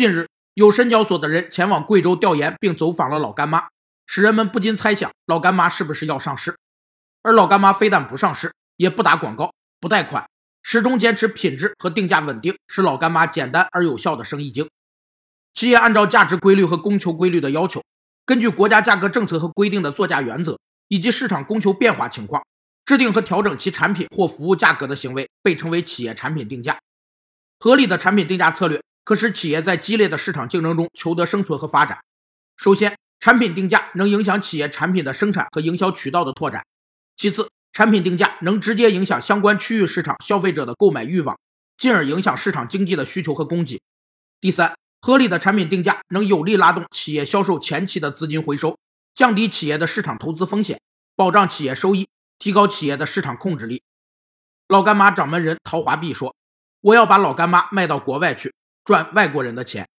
[0.00, 3.68] 近日，有深交所的人前往贵州调研，并走访了老干妈，
[4.06, 6.56] 使人们不禁猜想老干妈是不是要上市。
[7.22, 10.26] 而老干妈非但不上市，也不打广告，不贷款，
[10.62, 14.66] 始终坚持品质和定价稳定，是老干妈简单而有效的生意经。
[15.52, 17.82] 企业按照价值规律和供求规律的要求，
[18.24, 20.58] 根据国家价格政策和规定的作价原则，
[20.88, 22.42] 以及市场供求变化情况，
[22.86, 26.78] 制定和调整其产品或服务价格的行为，被称为企业产品定价。
[27.58, 31.98] 合理的产品定价策略可使企业在激烈的市场竞争中求得生存和发展。
[32.56, 36.62] 首先，产品定价能影响企业产品的生产和营销渠道的拓展；
[37.16, 41.38] 其次，产品定价能直接影响相关区域市场消费者的购买欲望，
[41.78, 43.78] 进而影响市场经济的需求和供给；
[44.40, 48.78] 第三，合理的产品定价能有力拉动企业销售前期的资金回收，
[49.14, 50.80] 降低企业的市场投资风险，
[51.16, 53.82] 保障企业收益，提高企业的市场控制力。
[54.68, 56.34] 老干妈掌门人陶华碧说。
[56.82, 59.90] 我要把老干妈卖到国外去，赚外国人的钱。